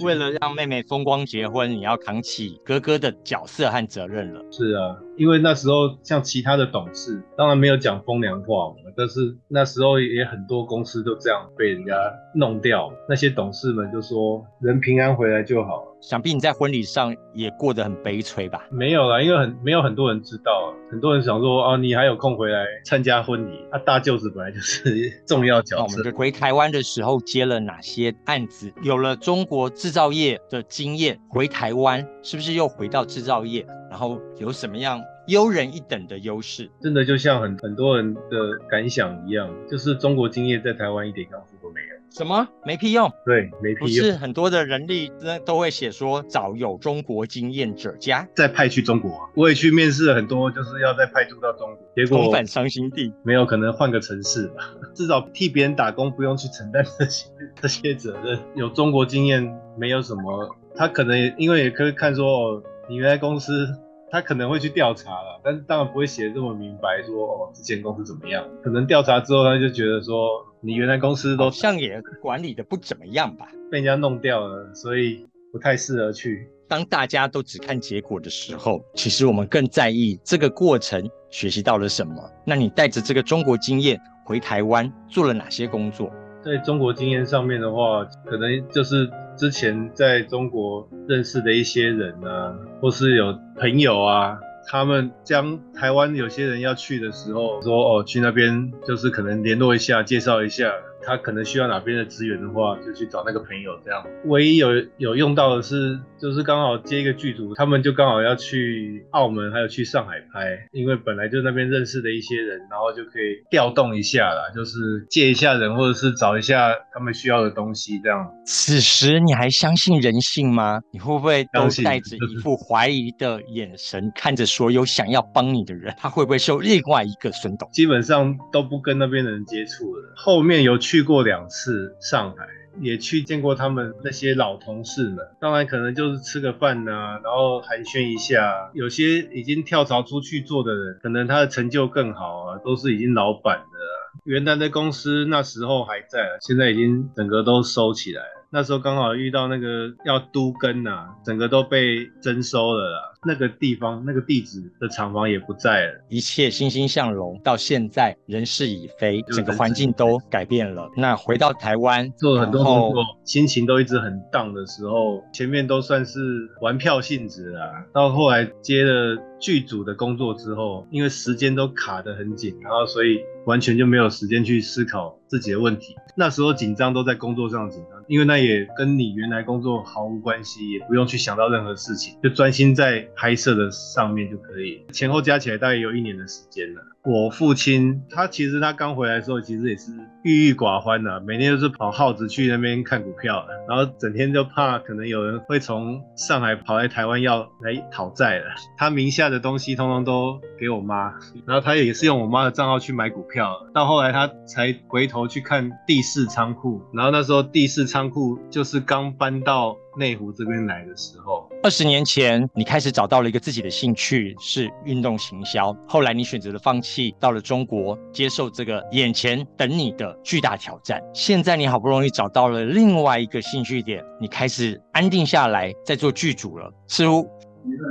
[0.01, 4.45] 为了让妹妹风光结婚，你要扛起哥哥的角色和责任了。
[4.51, 11.94] 是啊，因为那时候像其他的董事，当然没有讲风凉话嘛，但是那时候也很多公司都这样被人家
[12.35, 12.92] 弄掉。
[13.09, 18.66] 那些董事们就说：“人平安回来就好。”想必你在婚礼上也过得很悲催吧？
[18.70, 23.64] 没有啦，因为很没有很多人知道，很多人想说啊，你还有空回来参加婚礼？
[23.70, 25.83] 啊，大舅子本来就是 重要角色。
[25.83, 28.70] 那我们就回台湾的时候接了哪些案子？
[28.83, 33.65] 有了中国制造业的经验，回台湾是不是又回到制造业？
[33.91, 36.69] 然后有什么样优人一等的优势？
[36.81, 41.95] 真的就像很很多人的感想一样，就是中国经验在台湾一点用处都没有。
[42.11, 43.11] 什么没屁用？
[43.27, 43.81] 对，没屁用。
[43.81, 45.13] 不是很多的人力
[45.45, 49.13] 都会写说，找有中国经验者加，再派去中国。
[49.35, 53.13] 我也去面试了很多，就是要再派驻到中国，结果重返伤心地。
[53.25, 54.63] 没有可能换个城市吧？
[54.95, 57.27] 至少替别人打工，不用去承担这些
[57.61, 58.39] 这些责任。
[58.55, 63.69] 有中国经验没有什么，他可能因为也可以看说，哦，你原来公司。
[64.11, 68.49] 他可能会去调查了，但是当然不会写得这么明白说，说哦，之前公司怎么样？
[68.63, 70.29] 可能调查之后，他就觉得说，
[70.61, 76.49] 你原来公司都像也管理的不怎么样吧，被人家弄掉了，所以不太适合去。
[76.69, 82.15] 当大家都只看结果的时候，其实我们更在意这个过程学习到了什么。
[82.47, 86.09] 那你带着这个中国经验回台湾做了哪些工作？
[86.45, 89.11] 在中国经验上面的话，可能就是。
[89.37, 100.73] 之前在中国认识的一些人啊，或是有朋友啊，他们将台湾有些人要去的时候，说哦，去那边就是可能联络一下，介绍一下。
[101.07, 104.05] 他可能需要哪边的资源的话，就去找那个朋友这样。
[104.25, 118.27] 唯一有有用到的是，就是刚好接一个剧组，他们就刚好要去澳门，还有去上海拍，因为本来就那边认识的一些人，然后就可以调动一下啦，就是借一下人，或者是找一下他们需要的东西这样。
[118.47, 120.81] 此时你还相信人性吗？
[120.90, 125.95] 你会不会都带着一副怀疑的眼神看着所有想要帮你的人？
[125.99, 127.69] 他会不会是另外一个孙董？
[127.73, 130.12] 基本上都不跟那边的人接触了。
[130.17, 130.94] 后面有去。
[130.95, 132.47] 去过两次上海，
[132.81, 135.27] 也去见过他们那些老同事们。
[135.41, 138.71] 当然，可能就是吃个饭呐、啊，然后寒暄一下。
[138.75, 144.23] 有些已经跳槽出去做的人，可能他的成就更好啊，都是已经老板的、啊。
[144.23, 148.44] 原来的公司那时候还在，现在已经整个都收起来了。
[148.55, 152.99] 那时候刚好遇到那个要都更呐，整个都被征收了啦。
[153.27, 157.40] 那个地方那个地址的厂房也不在了，一切欣欣向荣。
[157.43, 160.88] 到现在人事已非，整个环境都改变了。
[160.97, 166.21] 那回到台湾做了很多工作，心情都一直很 down 的时候，前面都算是
[166.61, 167.85] 玩票性质啦。
[167.93, 175.95] 到后来接了剧组的工作之后，因为时间都卡得很紧，然后所以完全就没有时间去思考自己的问题。
[176.17, 177.95] 那时候紧张都在工作上紧张。
[178.07, 184.85] 因为那也跟你原来工作毫无关系，也不用去想到任何事情，就专心在拍摄的上面就可以。
[184.93, 186.83] 前后加起来大概有一年的时间了。
[187.03, 189.91] 我父亲他其实他刚回来的时候，其实也是
[190.23, 198.45] 郁郁寡欢的，每天都是跑耗子去那边看股票，然后整天就怕可能有人会从上海跑来台湾要来讨债了。
[198.77, 201.11] 他名下的东西通通都给我妈，
[201.47, 211.51] 然后他也是用我妈的账号去买股票，票到后来他才回头去看第四仓库，然后那时候第四仓库就是刚搬到内湖这边来的时候。
[211.64, 215.77] 二十年前，你开始找到了一个自己的兴趣，是运动行销。
[215.88, 221.03] 后来你选择了放弃，到了中国接受这个眼前等你的巨大挑战。
[221.12, 226.73] 现在你好不容易找到了另外一个兴趣点，你开始安定下来，在做剧组了。
[226.87, 227.29] 似乎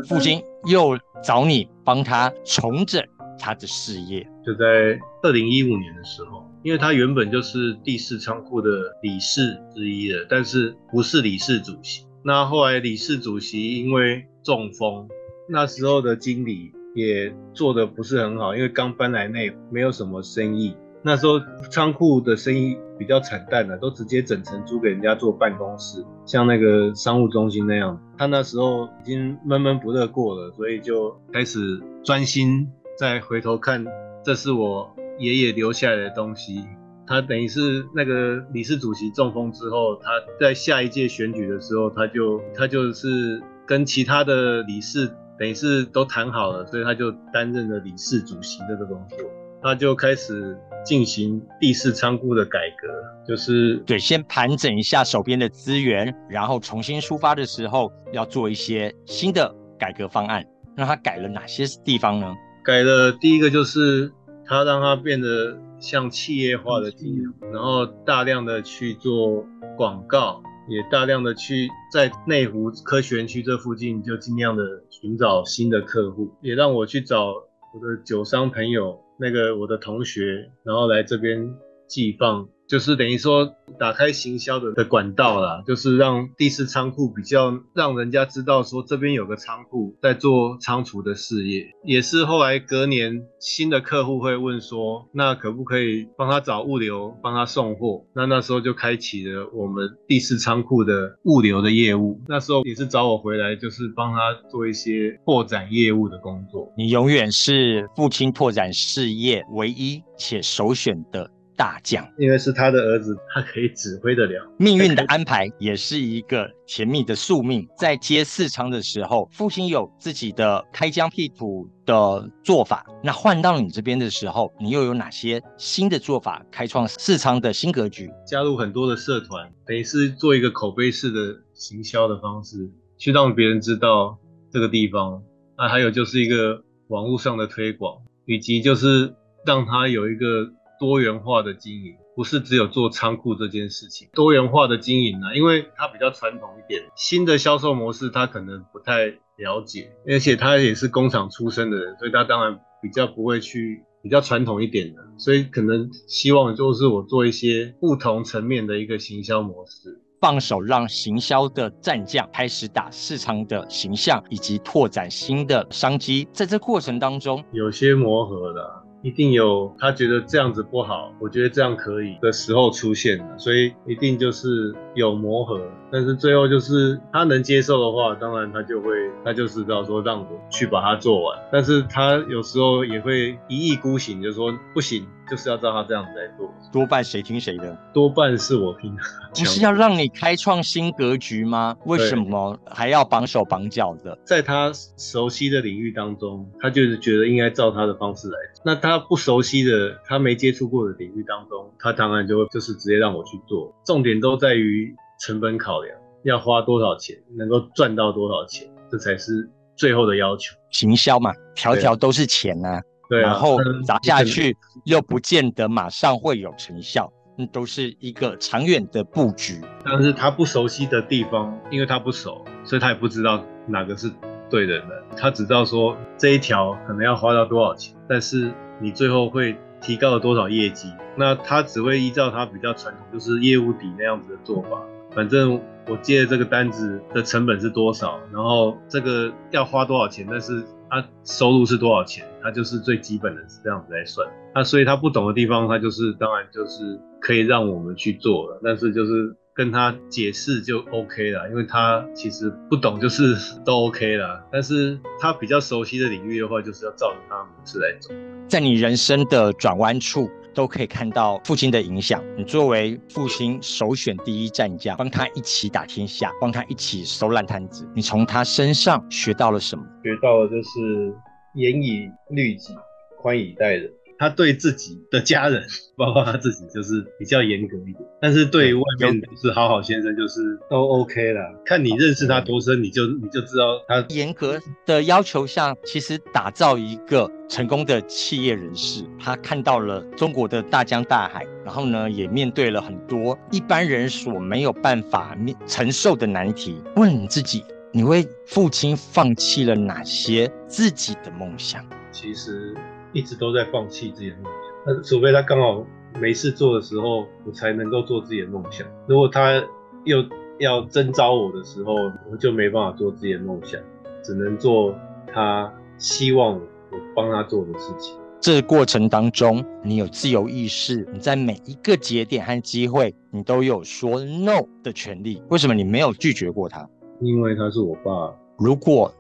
[0.08, 3.04] 父亲又找你帮他重整
[3.40, 4.28] 他的事业。
[4.46, 8.70] 就在二零一五年的时候，因为他原本就是第四仓库的
[9.02, 12.06] 理事之一的，但是不是理事主席。
[12.24, 15.08] 那后来理事主席因为中风，
[15.50, 20.76] 那时候的经理也做得不是很好，因为刚搬来那没有什么生意。
[21.06, 21.34] 那时候
[21.70, 28.02] 仓库的生意比比较惨淡的，都直接整层租给人家做办公室，像那个商务中心那样。
[28.18, 33.84] 他那时候已经闷闷不乐过了，所以就开始专心再回头看，
[34.24, 36.64] 这是我爷爷留下来的东西。
[37.08, 45.08] 他等于是那个理事主席中风之后，他在下一届选举的时候，他就他就是跟其他的理事
[45.40, 49.20] 等于是都谈好了，所以他就担任了理事主席这个工作。
[49.62, 52.88] 他就开始进行第四仓库的改革，
[53.28, 60.46] 就是对，先盘整一下手边的资源，然后重新出发的时候要做一些新的改革方案。
[60.76, 62.34] 让他改了哪些地方呢？
[62.64, 64.12] 改了第一个就是
[64.46, 65.60] 它让它变得。
[65.80, 69.46] 像企业化的经营，然后大量的去做
[69.76, 77.34] 广告，也大量的去在内湖科学园区这附近就尽量的寻找新的客户，也让我去找
[77.74, 81.54] 我的酒商朋友，那个我的同学，然后来这边
[81.94, 82.48] 寄放。
[82.66, 98.06] 就是等于说打开行销的的管道啦，就是让第四仓库比较让人家知道说这边有个仓库在做仓储的事业，也是后来隔年新的客户会问说，那可不可以帮他找物流，帮他送货？
[98.16, 102.20] 那那时候就开启了我们第四仓库的物流的业务。
[102.28, 106.74] 那时候也是找我回来，就是帮他做一些拓展业务的工作。
[106.76, 111.30] 你永远是父亲拓展事业唯一且首选的。
[111.56, 114.46] 大将，因为是他的儿子，他可以指挥得了。
[114.58, 117.68] 命运的安排也是一个甜蜜的宿命。
[117.78, 122.86] 在接四仓的时候，父亲有自己的开疆辟土的做法。
[123.04, 126.44] 那换到你这边的时候，你又有哪些新的做法？
[126.52, 134.18] 开创四仓的新格局，加入很多的社团，等于是做一个口碑式的行销的方式，去让别人知道
[134.52, 135.22] 这个地方。
[135.58, 139.14] 那还有就是一个网络上的推广，以及就是
[139.46, 140.52] 让他有一个。
[140.80, 149.06] 多元化的经营不是只有做仓库这件事情，多元化的经营呢，因为它比较传统一点，新的销售模式他可能不太
[149.38, 168.83] 了解，而且他也是工厂出身的人，所以他当然比较不会去比较传统一点的，所以可能希望就是我做一些不同层面的一个行销模式，放手让行销的战将开始打市场的形象，以及拓展新的商机，在这过程当中有些磨合的。
[169.04, 178.96] 一定有他觉得这样子不好，我觉得这样可以的时候出现的，所以一定就是有磨合，但是最后就是他能接受的话，当然他就会，
[179.26, 185.06] 他就知道说让我去把它做完，但是他有时候也会一意孤行，就说不行。
[185.34, 187.76] 就是要照他这样子来做，多半谁听谁的？
[187.92, 189.02] 多半是我听的。
[189.32, 191.76] 不是要让你开创新格局吗？
[191.86, 194.16] 为什么还要绑手绑脚的？
[194.24, 198.38] 在他熟悉的领域当中，他就是觉得应该照他的方式来。
[198.64, 203.74] 那他不熟悉的，他没接触过的领域当中，他当然就会就是直接让我去做。
[203.84, 210.56] 重点都在于成本考量，要花多少钱，能够赚到多少钱，这才是最后的要求。
[210.70, 212.80] 行销嘛，条条都是钱、啊。
[213.14, 219.62] 对，然后砸下去又不见得马上会有成效，那都是一个长远的布局。
[219.86, 224.12] 但是他不熟悉的地方，因为他不熟，所以他也不知道哪个是
[224.50, 224.88] 对的人。
[225.16, 228.52] 他只知道说这一条可能要花到多少钱，但是
[228.82, 230.92] 你最后会提高了多少业绩。
[231.16, 234.82] 那他只会依照他比较传统，就是业务底那样子的做法。
[235.12, 240.66] 反正我接的这个单子的成本是多少，然后这个要花多少钱，但是。
[240.94, 242.24] 他收入是多少钱？
[242.44, 244.28] 他就是最基本的这样子来算。
[244.54, 254.44] 那所以他不懂的地方，他就是当然就是可以让我们去做了，但是就是跟他解释就 OK 了，因为他其实不懂就是 都 OK 了。
[254.52, 258.10] 但是他比较熟悉的领域的话，就是要照着他的模式来走。
[258.48, 262.24] 在你人生的转弯处，都可以看到父亲的影响。
[262.36, 267.88] 你作为父亲首选第一战将，帮他一起打天下，帮他一起收烂摊子。
[267.96, 269.84] 你从他身上学到了什么？
[270.04, 271.14] 学到了就是
[271.56, 272.74] 严以律己，
[273.18, 273.92] 宽以待人。
[274.24, 275.62] 他对自己的家人，
[275.98, 277.98] 包括他自己，就是比较严格一点。
[278.22, 281.42] 但是对于外面是好好先生，就是都 OK 啦。
[281.66, 289.04] 看你认识他多深，你就你就知道他严格的要求下，其实打造一个成功的企业人士。
[289.20, 296.82] 他看到了中国的大江大海，然后呢，也面对了很多一般人所没有办法面承受的难题。
[296.96, 301.86] 问你自己，你为父亲放弃了哪些自己的梦想？
[302.10, 302.74] 其实。
[303.14, 304.54] 一直都在放弃自己的梦想，
[304.86, 305.86] 那除非他刚好
[306.20, 308.86] 没事做的时候，我才能够做自己的梦想。
[309.08, 309.64] 如果他
[310.04, 310.18] 又
[310.60, 311.94] 要征召我的时候，
[312.32, 313.80] 我就没办法做自己的梦想，
[314.24, 314.94] 只能做
[315.34, 318.18] 他希望我帮他做的事情。
[318.42, 325.42] 这过程当中，你有自由意识，你在每一个节点和机会，你都有说 no 的权利。
[325.50, 326.86] 为什么你没有拒绝过他？
[327.22, 328.36] 因为他是我爸。
[328.58, 329.14] 如果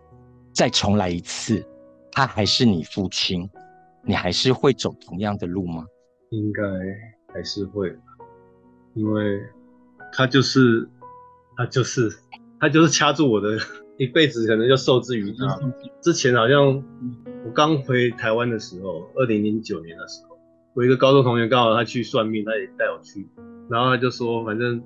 [0.52, 1.66] 再重来一次，
[2.12, 3.50] 他还是你父亲，
[4.04, 5.86] 你还是会走同样的路吗？
[6.30, 6.62] 应该
[7.34, 7.96] 还是会，
[8.94, 9.42] 因为
[10.12, 10.88] 他就是
[11.58, 12.10] 他就是
[12.60, 13.58] 他就是掐住我的
[13.98, 15.60] 一辈子，可能就受制于他。
[16.02, 16.84] 之前好像。
[17.46, 20.38] 我刚回台湾的时候，二零零九年的时候，
[20.74, 23.28] 我一个高中同学刚好他去算命，他也带我去，
[23.70, 24.82] 然后他就说，反正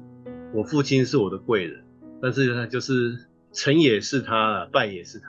[0.55, 1.85] 我父亲是我的贵人，
[2.19, 3.15] 但是他就是
[3.53, 5.27] 成也是他，败也是他，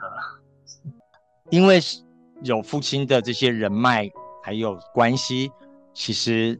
[1.51, 1.79] 因为
[2.43, 4.09] 有父亲的这些人脉
[4.43, 5.51] 还有关系，
[5.93, 6.59] 其实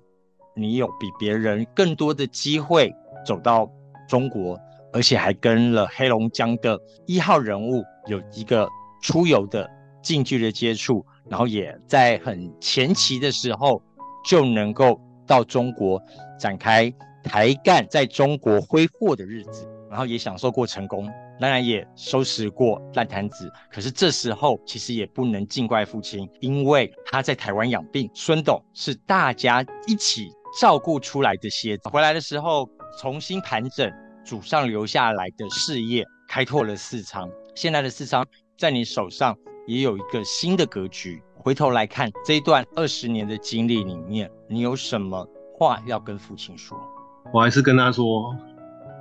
[0.55, 2.93] 你有比别人更多的机会
[3.25, 3.69] 走到
[4.07, 4.59] 中国，
[4.91, 8.67] 而且还跟了黑龙江的一号人物有一个
[9.01, 9.69] 出游的。
[10.01, 13.83] 近距离接触，然后也在很前期的时候
[14.23, 16.01] 就能够到中国
[16.39, 16.91] 展开
[17.23, 21.07] 台干在中国挥霍的日子，然后也享受过成功，
[21.39, 23.51] 当然也收拾过烂摊子。
[23.71, 31.89] 可是这时候其实也不能尽怪父亲，因为他在台湾养病，孙董是大家一起照顾出来的蝎子。
[31.89, 33.91] 回来的时候重新盘整
[34.25, 37.29] 祖上留下来的事业，开拓了四仓。
[37.55, 38.25] 现在的四仓
[38.57, 39.37] 在你手上。
[39.67, 41.21] 也有一个新的格局。
[41.35, 45.23] 回头来看这一段二十年的经历里面，你有什么
[45.55, 46.75] 话要跟父亲说？
[47.31, 48.35] 我还是跟他说：“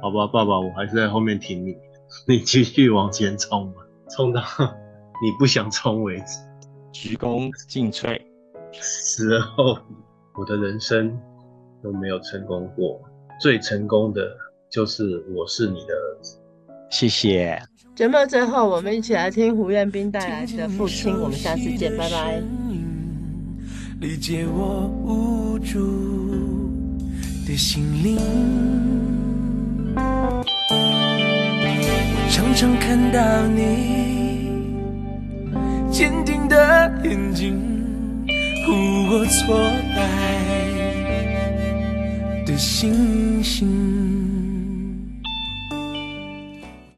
[0.03, 1.77] 好吧，爸爸，我还是在后面挺你，
[2.29, 4.43] 你继续往前冲吧，冲到
[5.23, 6.39] 你不想冲为止。”
[6.93, 8.21] 鞠躬尽瘁。
[8.73, 9.79] 死后，
[10.35, 11.19] 我的人生
[11.83, 13.01] 都没有成功过，
[13.41, 14.23] 最成功的
[14.71, 16.39] 就是我是你的儿子。
[16.91, 17.61] 谢谢。
[17.95, 21.15] 节目最后，我们一起来听胡彦斌带来的《父亲》。
[21.21, 22.43] 我们下次见，拜拜。
[24.01, 25.79] 理解我无助
[27.49, 28.19] 的心灵。
[32.29, 34.53] 常常看到你
[35.91, 37.59] 坚定的眼睛，
[38.67, 38.73] 护
[39.11, 39.57] 我挫
[39.97, 39.99] 败
[42.45, 44.18] 的星星。